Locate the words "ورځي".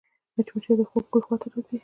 1.49-1.77